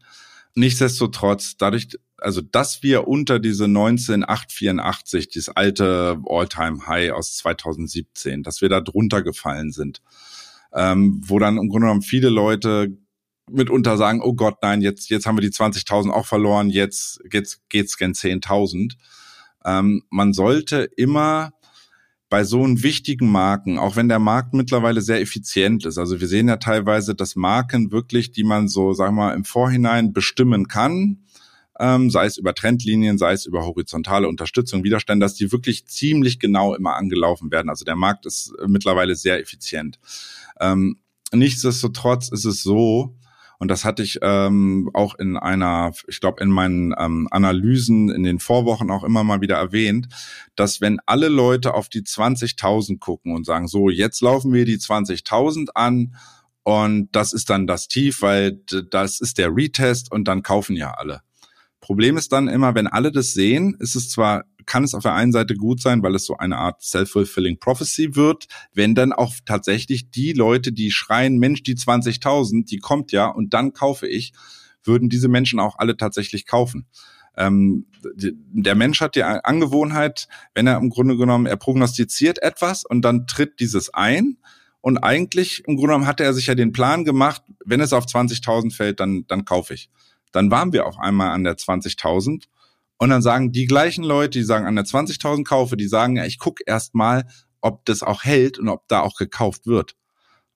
[0.54, 8.68] Nichtsdestotrotz, dadurch, also dass wir unter diese 19884, dieses alte All-Time-High aus 2017, dass wir
[8.68, 10.02] da drunter gefallen sind,
[10.72, 12.96] ähm, wo dann im Grunde genommen viele Leute
[13.50, 17.68] mitunter sagen, oh Gott, nein, jetzt, jetzt haben wir die 20.000 auch verloren, jetzt, jetzt
[17.68, 18.94] geht's gen 10.000.
[19.64, 21.52] Ähm, man sollte immer
[22.28, 26.26] bei so einen wichtigen Marken, auch wenn der Markt mittlerweile sehr effizient ist, also wir
[26.26, 30.66] sehen ja teilweise, dass Marken wirklich, die man so, sagen wir mal, im Vorhinein bestimmen
[30.66, 31.25] kann,
[31.78, 36.38] ähm, sei es über Trendlinien, sei es über horizontale Unterstützung, Widerstände, dass die wirklich ziemlich
[36.38, 37.68] genau immer angelaufen werden.
[37.68, 39.98] Also der Markt ist mittlerweile sehr effizient.
[40.60, 40.98] Ähm,
[41.32, 43.16] nichtsdestotrotz ist es so,
[43.58, 48.22] und das hatte ich ähm, auch in einer, ich glaube, in meinen ähm, Analysen in
[48.22, 50.08] den Vorwochen auch immer mal wieder erwähnt,
[50.56, 54.78] dass wenn alle Leute auf die 20.000 gucken und sagen, so, jetzt laufen wir die
[54.78, 56.14] 20.000 an
[56.64, 58.60] und das ist dann das Tief, weil
[58.90, 61.22] das ist der Retest und dann kaufen ja alle.
[61.80, 65.14] Problem ist dann immer, wenn alle das sehen, ist es zwar kann es auf der
[65.14, 69.32] einen Seite gut sein, weil es so eine Art self-fulfilling prophecy wird, wenn dann auch
[69.46, 74.32] tatsächlich die Leute, die schreien, Mensch, die 20.000, die kommt ja und dann kaufe ich,
[74.84, 76.86] würden diese Menschen auch alle tatsächlich kaufen.
[77.36, 83.02] Ähm, der Mensch hat die Angewohnheit, wenn er im Grunde genommen, er prognostiziert etwas und
[83.02, 84.38] dann tritt dieses ein.
[84.80, 88.06] Und eigentlich, im Grunde genommen, hatte er sich ja den Plan gemacht, wenn es auf
[88.06, 89.90] 20.000 fällt, dann, dann kaufe ich.
[90.36, 92.44] Dann waren wir auf einmal an der 20.000
[92.98, 96.26] und dann sagen die gleichen Leute, die sagen an der 20.000 kaufe, die sagen, ja,
[96.26, 97.26] ich gucke erst mal,
[97.62, 99.96] ob das auch hält und ob da auch gekauft wird.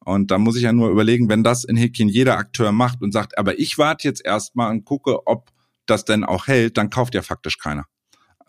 [0.04, 3.12] Und da muss ich ja nur überlegen, wenn das in Häkchen jeder Akteur macht und
[3.12, 5.50] sagt, aber ich warte jetzt erstmal und gucke, ob
[5.86, 7.86] das denn auch hält, dann kauft ja faktisch keiner.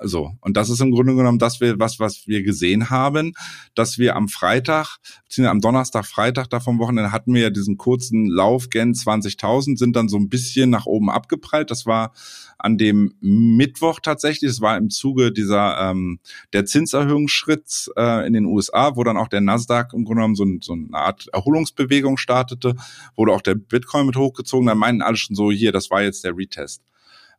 [0.03, 0.31] So.
[0.41, 3.33] Und das ist im Grunde genommen das, was, was wir gesehen haben,
[3.75, 7.77] dass wir am Freitag, beziehungsweise am Donnerstag, Freitag da vom Wochenende hatten wir ja diesen
[7.77, 11.69] kurzen Lauf gen 20.000, sind dann so ein bisschen nach oben abgeprallt.
[11.69, 12.13] Das war
[12.57, 14.49] an dem Mittwoch tatsächlich.
[14.49, 16.19] Das war im Zuge dieser, ähm,
[16.53, 20.45] der Zinserhöhungsschritt äh, in den USA, wo dann auch der Nasdaq im Grunde genommen so,
[20.61, 22.75] so eine Art Erholungsbewegung startete,
[23.15, 24.65] wurde auch der Bitcoin mit hochgezogen.
[24.65, 26.81] Da meinten alle schon so, hier, das war jetzt der Retest.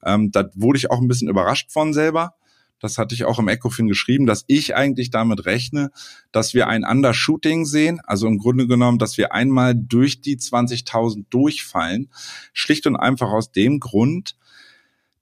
[0.04, 2.34] Ähm, da wurde ich auch ein bisschen überrascht von selber
[2.82, 5.92] das hatte ich auch im Ecofin geschrieben, dass ich eigentlich damit rechne,
[6.32, 11.26] dass wir ein Undershooting sehen, also im Grunde genommen, dass wir einmal durch die 20.000
[11.30, 12.10] durchfallen,
[12.52, 14.36] schlicht und einfach aus dem Grund,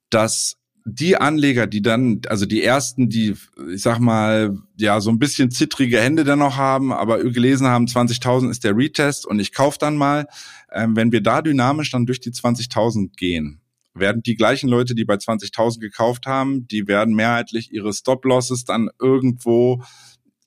[0.08, 3.36] dass die Anleger, die dann, also die ersten, die,
[3.70, 7.84] ich sag mal, ja, so ein bisschen zittrige Hände dann noch haben, aber gelesen haben,
[7.84, 10.26] 20.000 ist der Retest und ich kaufe dann mal,
[10.70, 13.60] äh, wenn wir da dynamisch dann durch die 20.000 gehen,
[13.94, 18.90] werden die gleichen Leute, die bei 20.000 gekauft haben, die werden mehrheitlich ihre Stop-Losses dann
[19.00, 19.82] irgendwo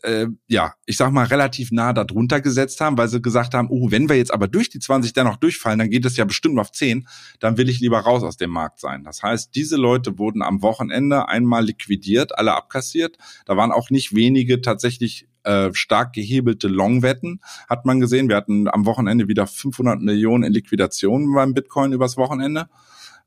[0.03, 3.89] äh, ja, ich sag mal, relativ nah darunter gesetzt haben, weil sie gesagt haben, oh,
[3.89, 6.71] wenn wir jetzt aber durch die 20 dennoch durchfallen, dann geht es ja bestimmt auf
[6.71, 7.07] 10,
[7.39, 9.03] dann will ich lieber raus aus dem Markt sein.
[9.03, 13.17] Das heißt, diese Leute wurden am Wochenende einmal liquidiert, alle abkassiert.
[13.45, 18.29] Da waren auch nicht wenige tatsächlich äh, stark gehebelte Long-Wetten, hat man gesehen.
[18.29, 22.67] Wir hatten am Wochenende wieder 500 Millionen in Liquidationen beim Bitcoin übers Wochenende.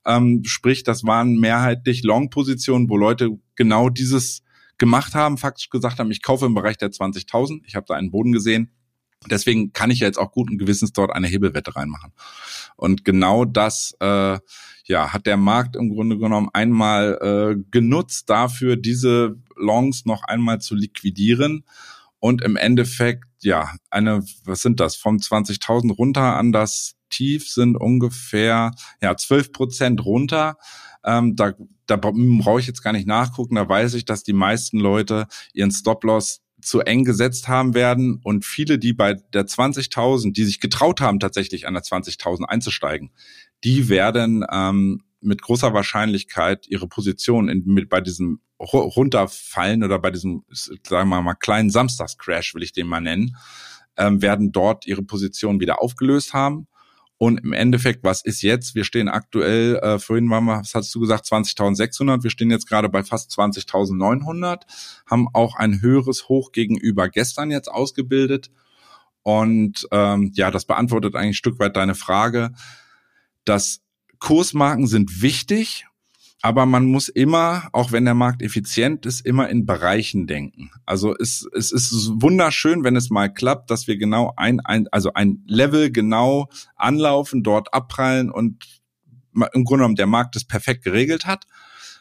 [0.06, 4.42] Ähm, sprich, das waren mehrheitlich Long-Positionen, wo Leute genau dieses
[4.78, 7.62] gemacht haben, faktisch gesagt haben, ich kaufe im Bereich der 20.000.
[7.66, 8.70] Ich habe da einen Boden gesehen.
[9.30, 12.12] Deswegen kann ich ja jetzt auch guten Gewissens dort eine Hebelwette reinmachen.
[12.76, 14.38] Und genau das äh,
[14.84, 20.60] ja, hat der Markt im Grunde genommen einmal äh, genutzt dafür, diese Longs noch einmal
[20.60, 21.64] zu liquidieren
[22.18, 27.76] und im Endeffekt, ja, eine, was sind das, vom 20.000 runter an das Tief sind
[27.76, 30.56] ungefähr, ja, 12 Prozent runter.
[31.04, 31.52] Ähm, da,
[31.86, 35.70] da brauche ich jetzt gar nicht nachgucken, da weiß ich, dass die meisten Leute ihren
[35.70, 41.00] Stop-Loss zu eng gesetzt haben werden und viele, die bei der 20.000, die sich getraut
[41.00, 43.12] haben, tatsächlich an der 20.000 einzusteigen,
[43.62, 50.10] die werden ähm, mit großer Wahrscheinlichkeit ihre Position in, mit, bei diesem runterfallen oder bei
[50.10, 53.36] diesem, sagen wir mal, kleinen Samstagscrash, will ich den mal nennen,
[53.96, 56.66] ähm, werden dort ihre Position wieder aufgelöst haben.
[57.18, 58.74] Und im Endeffekt, was ist jetzt?
[58.74, 62.22] Wir stehen aktuell, äh, vorhin waren wir, was hast du gesagt, 20.600.
[62.22, 64.62] Wir stehen jetzt gerade bei fast 20.900,
[65.06, 68.50] haben auch ein höheres Hoch gegenüber gestern jetzt ausgebildet.
[69.22, 72.52] Und ähm, ja, das beantwortet eigentlich ein Stück weit deine Frage.
[73.44, 73.80] dass
[74.18, 75.86] Kursmarken sind wichtig,
[76.46, 80.70] aber man muss immer, auch wenn der Markt effizient ist, immer in Bereichen denken.
[80.84, 85.12] Also es, es ist wunderschön, wenn es mal klappt, dass wir genau ein, ein, also
[85.12, 88.64] ein Level genau anlaufen, dort abprallen und
[89.34, 91.48] im Grunde genommen der Markt es perfekt geregelt hat.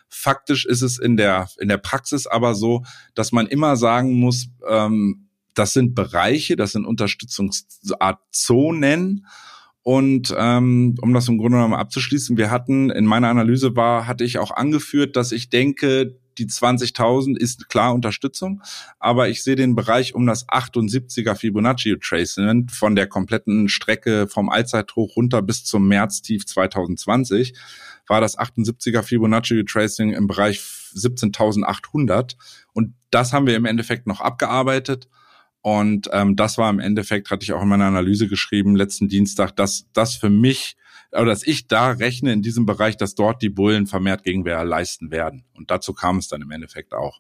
[0.10, 2.84] Faktisch ist es in der, in der Praxis aber so,
[3.16, 9.26] dass man immer sagen muss, ähm, das sind Bereiche, das sind Unterstützungsart Zonen
[9.88, 14.24] und ähm, um das im Grunde genommen abzuschließen, wir hatten in meiner Analyse war, hatte
[14.24, 18.64] ich auch angeführt, dass ich denke, die 20.000 ist klar Unterstützung,
[18.98, 24.50] aber ich sehe den Bereich um das 78er Fibonacci Retracement von der kompletten Strecke vom
[24.50, 27.54] Allzeithoch runter bis zum Märztief 2020
[28.08, 30.62] war das 78er Fibonacci Retracing im Bereich
[30.96, 32.36] 17.800
[32.74, 35.08] und das haben wir im Endeffekt noch abgearbeitet
[35.66, 39.56] und ähm, das war im Endeffekt, hatte ich auch in meiner Analyse geschrieben, letzten Dienstag,
[39.56, 40.78] dass das für mich,
[41.12, 45.10] oder dass ich da rechne in diesem Bereich, dass dort die Bullen vermehrt Gegenwehr leisten
[45.10, 45.44] werden.
[45.56, 47.20] Und dazu kam es dann im Endeffekt auch.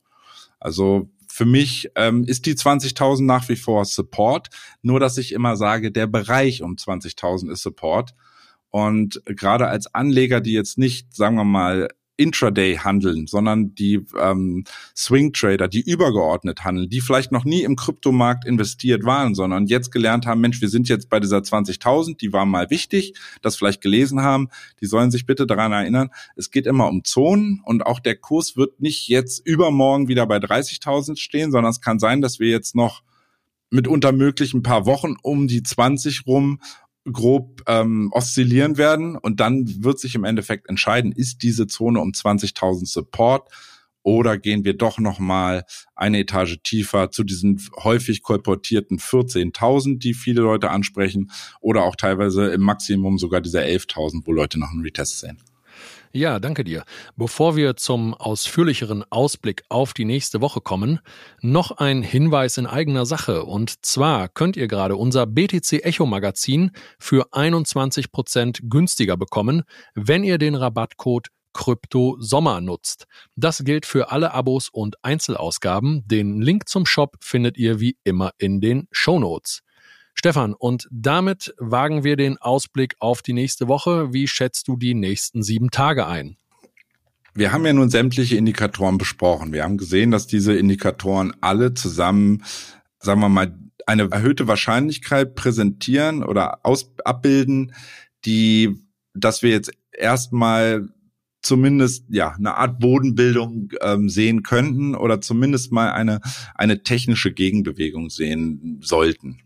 [0.59, 4.49] Also für mich ähm, ist die 20.000 nach wie vor Support,
[4.83, 8.13] nur dass ich immer sage, der Bereich um 20.000 ist Support.
[8.69, 14.63] Und gerade als Anleger, die jetzt nicht, sagen wir mal, Intraday handeln, sondern die ähm,
[14.95, 19.91] Swing Trader, die übergeordnet handeln, die vielleicht noch nie im Kryptomarkt investiert waren, sondern jetzt
[19.91, 23.81] gelernt haben, Mensch, wir sind jetzt bei dieser 20.000, die war mal wichtig, das vielleicht
[23.81, 24.49] gelesen haben,
[24.81, 28.55] die sollen sich bitte daran erinnern, es geht immer um Zonen und auch der Kurs
[28.55, 32.75] wird nicht jetzt übermorgen wieder bei 30.000 stehen, sondern es kann sein, dass wir jetzt
[32.75, 33.03] noch
[33.71, 36.59] mitunter möglich ein paar Wochen um die 20 rum
[37.11, 42.11] grob ähm, oszillieren werden und dann wird sich im Endeffekt entscheiden, ist diese Zone um
[42.11, 43.49] 20.000 Support
[44.01, 45.65] oder gehen wir doch noch mal
[45.95, 52.49] eine Etage tiefer zu diesen häufig kolportierten 14.000, die viele Leute ansprechen oder auch teilweise
[52.49, 55.39] im Maximum sogar diese 11.000, wo Leute noch einen Retest sehen.
[56.15, 56.85] Ja, danke dir.
[57.17, 61.01] Bevor wir zum ausführlicheren Ausblick auf die nächste Woche kommen,
[61.41, 63.43] noch ein Hinweis in eigener Sache.
[63.43, 70.23] Und zwar könnt ihr gerade unser BTC Echo Magazin für 21 Prozent günstiger bekommen, wenn
[70.23, 73.07] ihr den Rabattcode Krypto Sommer nutzt.
[73.35, 76.07] Das gilt für alle Abos und Einzelausgaben.
[76.07, 79.63] Den Link zum Shop findet ihr wie immer in den Show Notes.
[80.17, 84.13] Stefan, und damit wagen wir den Ausblick auf die nächste Woche.
[84.13, 86.37] Wie schätzt du die nächsten sieben Tage ein?
[87.35, 89.51] Wir haben ja nun sämtliche Indikatoren besprochen.
[89.51, 92.43] Wir haben gesehen, dass diese Indikatoren alle zusammen,
[92.99, 93.53] sagen wir mal,
[93.85, 97.73] eine erhöhte Wahrscheinlichkeit präsentieren oder aus, abbilden,
[98.23, 98.73] die,
[99.13, 100.87] dass wir jetzt erstmal
[101.41, 106.21] zumindest ja eine Art Bodenbildung ähm, sehen könnten oder zumindest mal eine
[106.55, 109.44] eine technische Gegenbewegung sehen sollten.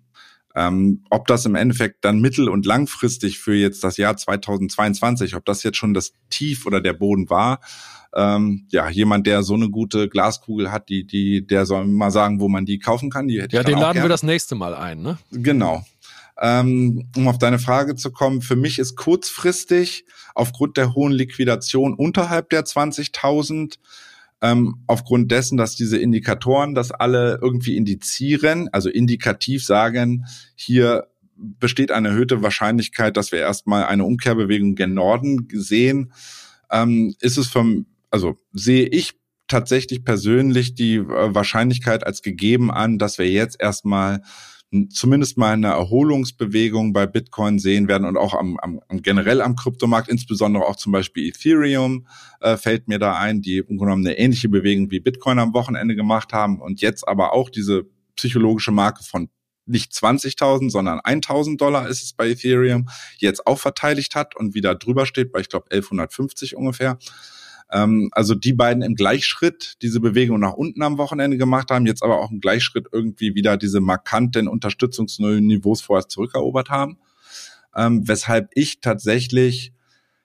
[0.60, 5.46] Ähm, ob das im Endeffekt dann mittel- und langfristig für jetzt das Jahr 2022, ob
[5.46, 7.62] das jetzt schon das Tief oder der Boden war,
[8.14, 12.42] ähm, ja, jemand, der so eine gute Glaskugel hat, die, die, der soll mal sagen,
[12.42, 13.30] wo man die kaufen kann.
[13.30, 14.04] Die hätte ja, den laden gern.
[14.04, 15.18] wir das nächste Mal ein, ne?
[15.32, 15.86] Genau.
[16.42, 20.04] Ähm, um auf deine Frage zu kommen, für mich ist kurzfristig
[20.36, 23.76] aufgrund der hohen Liquidation unterhalb der 20.000
[24.42, 30.26] ähm, aufgrund dessen, dass diese Indikatoren das alle irgendwie indizieren, also indikativ sagen,
[30.56, 36.12] hier besteht eine erhöhte Wahrscheinlichkeit, dass wir erstmal eine Umkehrbewegung gen Norden sehen,
[36.72, 42.98] ähm, ist es vom, also sehe ich tatsächlich persönlich die äh, Wahrscheinlichkeit als gegeben an,
[42.98, 44.22] dass wir jetzt erstmal
[44.90, 50.10] zumindest mal eine Erholungsbewegung bei Bitcoin sehen werden und auch am, am, generell am Kryptomarkt,
[50.10, 52.06] insbesondere auch zum Beispiel Ethereum
[52.40, 55.96] äh, fällt mir da ein, die im Grunde eine ähnliche Bewegung wie Bitcoin am Wochenende
[55.96, 59.30] gemacht haben und jetzt aber auch diese psychologische Marke von
[59.66, 64.76] nicht 20.000, sondern 1.000 Dollar ist es bei Ethereum, jetzt auch verteidigt hat und wieder
[64.76, 66.98] drüber steht bei, ich glaube, 1150 ungefähr.
[67.72, 72.04] Ähm, also die beiden im Gleichschritt diese Bewegung nach unten am Wochenende gemacht haben, jetzt
[72.04, 76.98] aber auch im Gleichschritt irgendwie wieder diese markanten Unterstützungsniveaus vorher zurückerobert haben.
[77.76, 79.74] Ähm, weshalb ich tatsächlich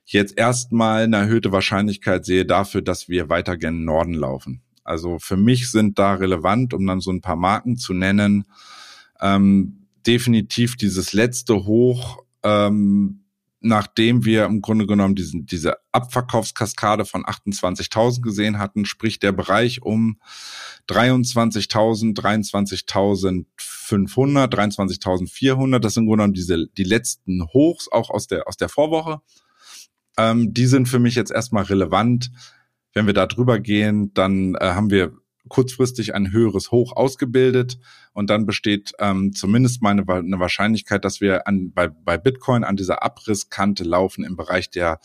[0.07, 4.63] jetzt erstmal eine erhöhte Wahrscheinlichkeit sehe dafür, dass wir weiter gen Norden laufen.
[4.83, 8.45] Also für mich sind da relevant, um dann so ein paar Marken zu nennen,
[9.21, 13.24] ähm, definitiv dieses letzte Hoch ähm,
[13.65, 19.83] nachdem wir im Grunde genommen diesen, diese Abverkaufskaskade von 28.000 gesehen hatten, sprich der Bereich
[19.83, 20.21] um
[20.89, 23.47] 23.000, 23.500,
[24.53, 28.69] 23.400, das sind im Grunde genommen diese, die letzten Hochs auch aus der, aus der
[28.69, 29.21] Vorwoche.
[30.19, 32.31] Ähm, die sind für mich jetzt erstmal relevant.
[32.93, 35.17] Wenn wir da drüber gehen, dann äh, haben wir
[35.49, 37.79] kurzfristig ein höheres Hoch ausgebildet
[38.13, 42.65] und dann besteht ähm, zumindest mal eine, eine Wahrscheinlichkeit, dass wir an, bei, bei Bitcoin
[42.65, 45.01] an dieser Abrisskante laufen im Bereich der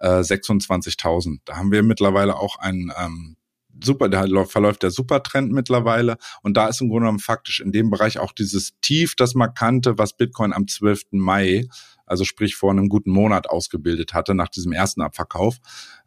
[0.00, 1.40] äh, 26.000.
[1.44, 3.36] Da haben wir mittlerweile auch ein ähm,
[3.82, 7.90] super, da verläuft der Supertrend mittlerweile und da ist im Grunde genommen faktisch in dem
[7.90, 11.02] Bereich auch dieses Tief, das markante, was Bitcoin am 12.
[11.12, 11.66] Mai
[12.06, 15.58] also sprich vor einem guten Monat ausgebildet hatte nach diesem ersten Abverkauf.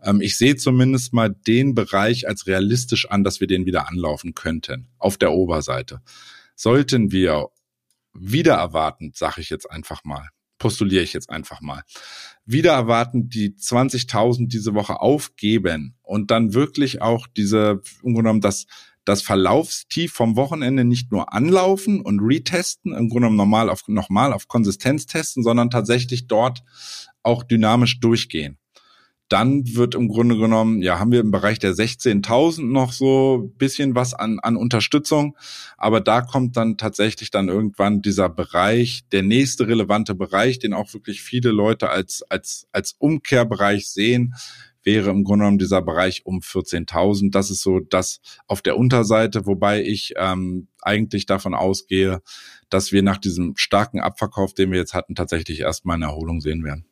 [0.02, 4.34] Ähm, ich sehe zumindest mal den Bereich als realistisch an, dass wir den wieder anlaufen
[4.34, 6.02] könnten auf der Oberseite.
[6.56, 7.50] Sollten wir
[8.14, 10.30] wieder erwartend, sage ich jetzt einfach mal,
[10.60, 11.82] postuliere ich jetzt einfach mal,
[12.46, 18.68] wieder erwarten die 20.000 diese Woche aufgeben und dann wirklich auch diese, ungenommen das
[19.10, 24.34] das Verlaufstief vom Wochenende nicht nur anlaufen und retesten, im Grunde genommen normal auf, nochmal
[24.34, 26.62] auf Konsistenz testen, sondern tatsächlich dort
[27.24, 28.59] auch dynamisch durchgehen.
[29.30, 33.94] Dann wird im Grunde genommen, ja, haben wir im Bereich der 16.000 noch so bisschen
[33.94, 35.38] was an, an Unterstützung.
[35.78, 40.94] Aber da kommt dann tatsächlich dann irgendwann dieser Bereich, der nächste relevante Bereich, den auch
[40.94, 44.34] wirklich viele Leute als, als, als Umkehrbereich sehen,
[44.84, 47.32] wäre im Grunde genommen dieser Bereich um 14.000.
[47.32, 52.22] Das ist so das auf der Unterseite, wobei ich ähm, eigentlich davon ausgehe,
[52.70, 56.64] dass wir nach diesem starken Abverkauf, den wir jetzt hatten, tatsächlich erstmal eine Erholung sehen
[56.64, 56.89] werden.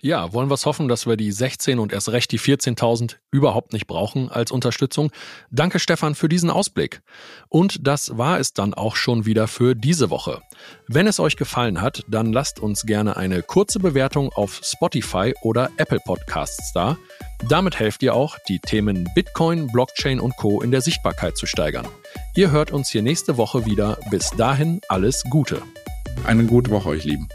[0.00, 3.72] Ja, wollen wir es hoffen, dass wir die 16 und erst recht die 14.000 überhaupt
[3.72, 5.10] nicht brauchen als Unterstützung.
[5.50, 7.02] Danke Stefan für diesen Ausblick.
[7.48, 10.40] Und das war es dann auch schon wieder für diese Woche.
[10.86, 15.68] Wenn es euch gefallen hat, dann lasst uns gerne eine kurze Bewertung auf Spotify oder
[15.78, 16.96] Apple Podcasts da.
[17.48, 20.62] Damit helft ihr auch, die Themen Bitcoin, Blockchain und Co.
[20.62, 21.88] in der Sichtbarkeit zu steigern.
[22.36, 23.98] Ihr hört uns hier nächste Woche wieder.
[24.12, 25.60] Bis dahin alles Gute.
[26.24, 27.28] Eine gute Woche euch Lieben.